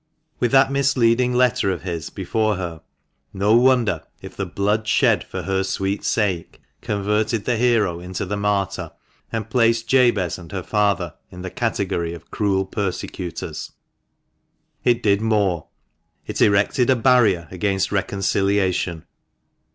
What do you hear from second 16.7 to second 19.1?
a barrier against reconciliation.